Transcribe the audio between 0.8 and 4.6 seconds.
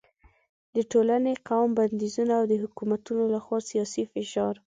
ټولنې، قوم بندیزونه او د حکومتونو له خوا سیاسي فشار